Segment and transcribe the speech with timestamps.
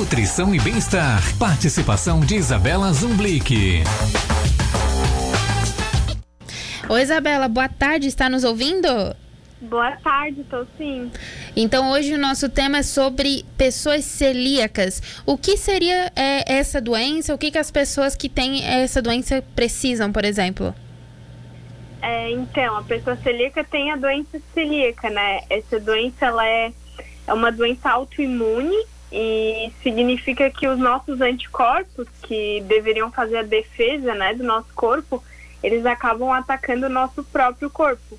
[0.00, 1.20] nutrição e bem-estar.
[1.38, 3.82] Participação de Isabela Zumblick.
[6.88, 8.88] Oi, Isabela, boa tarde, está nos ouvindo?
[9.60, 11.12] Boa tarde, estou sim.
[11.54, 15.22] Então, hoje o nosso tema é sobre pessoas celíacas.
[15.26, 17.34] O que seria é, essa doença?
[17.34, 20.74] O que, que as pessoas que têm essa doença precisam, por exemplo?
[22.00, 25.42] É, então, a pessoa celíaca tem a doença celíaca, né?
[25.50, 26.72] Essa doença ela é,
[27.26, 28.82] é uma doença autoimune
[29.12, 35.22] e significa que os nossos anticorpos, que deveriam fazer a defesa né, do nosso corpo,
[35.62, 38.18] eles acabam atacando o nosso próprio corpo.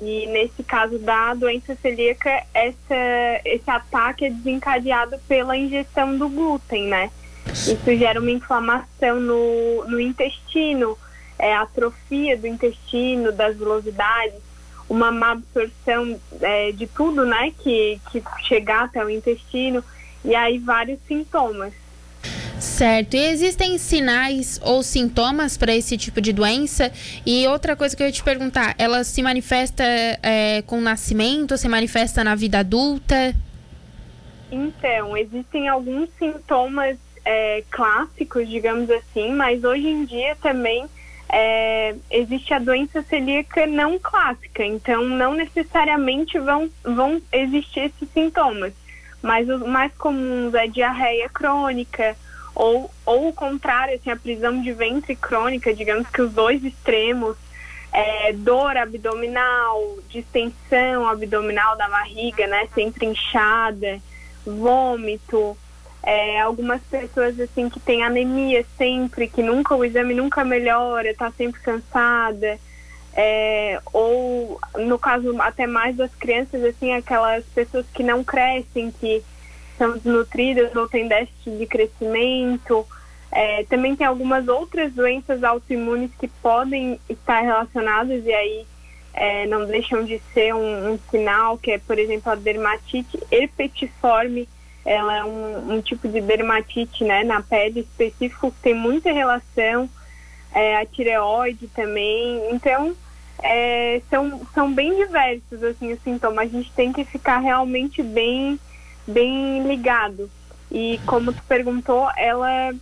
[0.00, 6.88] E nesse caso da doença celíaca, essa, esse ataque é desencadeado pela ingestão do glúten,
[6.88, 7.10] né?
[7.46, 10.98] Isso gera uma inflamação no, no intestino,
[11.38, 14.40] é, atrofia do intestino, das velocidades,
[14.88, 17.52] uma má absorção é, de tudo, né?
[17.62, 19.84] Que, que chegar até o intestino,
[20.24, 21.72] e aí vários sintomas.
[22.58, 23.14] Certo.
[23.14, 26.92] E existem sinais ou sintomas para esse tipo de doença?
[27.26, 29.82] E outra coisa que eu ia te perguntar, ela se manifesta
[30.22, 33.34] é, com o nascimento, se manifesta na vida adulta?
[34.50, 40.86] Então, existem alguns sintomas é, clássicos, digamos assim, mas hoje em dia também
[41.28, 48.74] é, existe a doença celíaca não clássica, então não necessariamente vão, vão existir esses sintomas,
[49.22, 52.16] mas os mais comuns é diarreia crônica,
[52.54, 57.36] ou, ou o contrário, assim, a prisão de ventre crônica, digamos que os dois extremos,
[57.92, 64.00] é, dor abdominal, distensão abdominal da barriga, né, sempre inchada,
[64.44, 65.56] vômito,
[66.02, 71.30] é, algumas pessoas assim que têm anemia sempre, que nunca o exame nunca melhora, tá
[71.30, 72.58] sempre cansada,
[73.14, 79.22] é, ou no caso até mais das crianças assim, aquelas pessoas que não crescem, que
[79.76, 82.86] são desnutridas ou têm déficit de crescimento.
[83.30, 88.66] É, também tem algumas outras doenças autoimunes que podem estar relacionadas e aí
[89.14, 94.48] é, não deixam de ser um, um, sinal, que é, por exemplo, a dermatite herpetiforme.
[94.84, 99.88] Ela é um, um tipo de dermatite né, na pele específico que tem muita relação,
[100.54, 102.48] é, a tireoide também.
[102.50, 102.94] Então,
[103.42, 106.46] é, são, são bem diversos assim, os sintomas.
[106.46, 108.58] A gente tem que ficar realmente bem
[109.06, 110.30] bem ligado.
[110.70, 112.72] E como tu perguntou, ela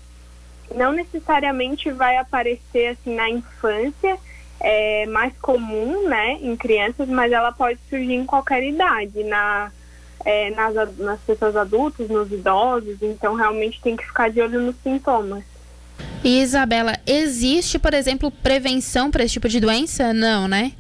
[0.75, 4.19] não necessariamente vai aparecer assim na infância,
[4.61, 9.73] é mais comum, né, em crianças, mas ela pode surgir em qualquer idade, na
[10.25, 14.77] é, nas, nas pessoas adultas, nos idosos, então realmente tem que ficar de olho nos
[14.83, 15.43] sintomas.
[16.23, 20.13] E Isabela, existe, por exemplo, prevenção para esse tipo de doença?
[20.13, 20.73] Não, né?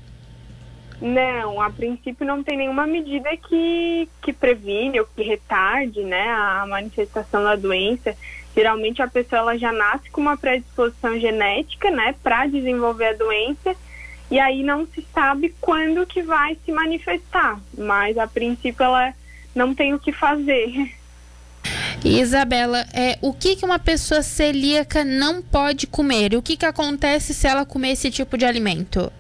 [1.01, 6.67] Não, a princípio não tem nenhuma medida que, que previne ou que retarde né, a
[6.69, 8.15] manifestação da doença.
[8.55, 13.75] Geralmente a pessoa ela já nasce com uma predisposição genética né, para desenvolver a doença
[14.31, 19.15] e aí não se sabe quando que vai se manifestar, mas a princípio ela
[19.55, 20.95] não tem o que fazer.
[22.09, 26.34] Isabela, é, o que, que uma pessoa celíaca não pode comer?
[26.34, 29.12] O que, que acontece se ela comer esse tipo de alimento?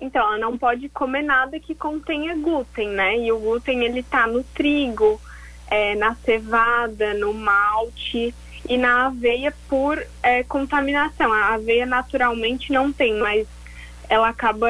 [0.00, 3.18] Então, ela não pode comer nada que contenha glúten, né?
[3.18, 5.20] E o glúten ele tá no trigo,
[5.70, 8.34] é, na cevada, no malte
[8.68, 11.32] e na aveia por é, contaminação.
[11.32, 13.46] A aveia naturalmente não tem, mas
[14.08, 14.68] ela acaba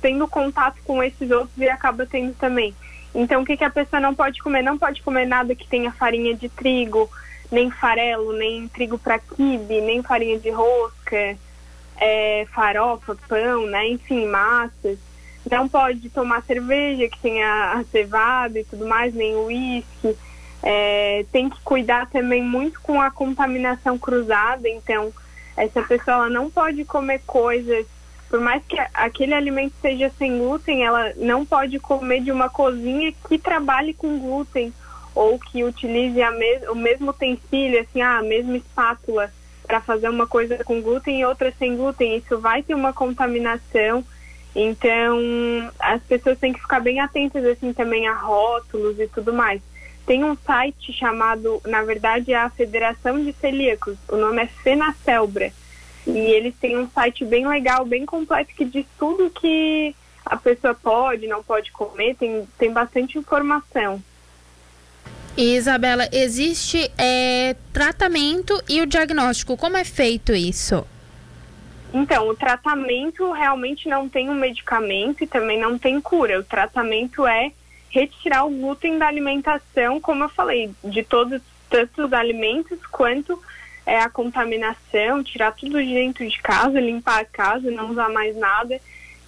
[0.00, 2.74] tendo contato com esses outros e acaba tendo também.
[3.14, 4.62] Então, o que, que a pessoa não pode comer?
[4.62, 7.08] Não pode comer nada que tenha farinha de trigo,
[7.50, 11.36] nem farelo, nem trigo para quibe, nem farinha de rosca
[11.96, 13.88] é, farofa, pão, né?
[13.88, 14.98] Enfim, massas.
[15.50, 20.16] Não pode tomar cerveja que tenha cevada e tudo mais, nem uísque.
[20.62, 25.12] É, tem que cuidar também muito com a contaminação cruzada, então
[25.56, 27.84] essa pessoa não pode comer coisas,
[28.28, 33.12] por mais que aquele alimento seja sem glúten, ela não pode comer de uma cozinha
[33.28, 34.72] que trabalhe com glúten
[35.14, 36.18] ou que utilize
[36.68, 39.30] o mesmo utensílio, assim, ah, a mesma espátula
[39.66, 42.16] para fazer uma coisa com glúten e outra sem glúten.
[42.16, 44.04] Isso vai ter uma contaminação.
[44.54, 45.18] Então,
[45.78, 49.60] as pessoas têm que ficar bem atentas assim também a rótulos e tudo mais.
[50.06, 53.96] Tem um site chamado, na verdade, é a Federação de Celíacos.
[54.08, 55.50] O nome é Fenacelbra.
[56.06, 60.74] E eles têm um site bem legal, bem completo que diz tudo que a pessoa
[60.74, 64.02] pode, não pode comer, tem, tem bastante informação.
[65.36, 69.56] Isabela, existe é, tratamento e o diagnóstico.
[69.56, 70.86] Como é feito isso?
[71.92, 76.38] Então, o tratamento realmente não tem um medicamento e também não tem cura.
[76.38, 77.52] O tratamento é
[77.90, 81.40] retirar o glúten da alimentação, como eu falei, de todos
[81.70, 83.40] tanto os alimentos quanto
[83.86, 88.36] é, a contaminação, tirar tudo de dentro de casa, limpar a casa, não usar mais
[88.36, 88.80] nada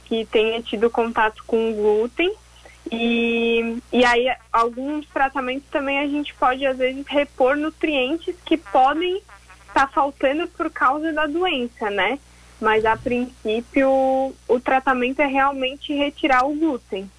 [0.05, 2.33] que tenha tido contato com glúten.
[2.91, 9.17] E, e aí, alguns tratamentos também a gente pode, às vezes, repor nutrientes que podem
[9.17, 12.19] estar tá faltando por causa da doença, né?
[12.61, 17.11] Mas, a princípio, o tratamento é realmente retirar o glúten.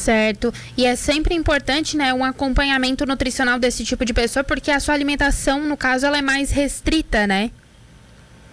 [0.00, 0.52] Certo.
[0.78, 4.94] E é sempre importante, né, um acompanhamento nutricional desse tipo de pessoa, porque a sua
[4.94, 7.50] alimentação, no caso, ela é mais restrita, né?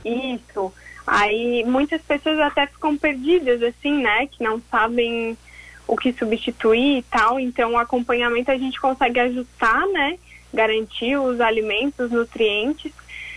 [0.03, 0.73] Isso.
[1.05, 5.37] Aí muitas pessoas até ficam perdidas, assim, né, que não sabem
[5.87, 7.39] o que substituir e tal.
[7.39, 10.19] Então, o acompanhamento a gente consegue ajustar, né,
[10.53, 12.91] garantir os alimentos, os nutrientes.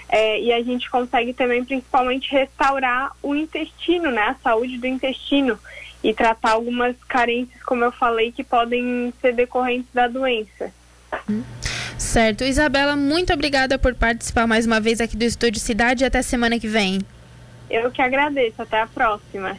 [0.08, 5.56] É, e a gente consegue também, principalmente, restaurar o intestino, né, a saúde do intestino
[6.02, 10.72] e tratar algumas carências, como eu falei, que podem ser decorrentes da doença.
[11.98, 12.44] Certo.
[12.44, 16.58] Isabela, muito obrigada por participar mais uma vez aqui do Estúdio Cidade e até semana
[16.58, 17.00] que vem.
[17.68, 18.60] Eu que agradeço.
[18.62, 19.56] Até a próxima.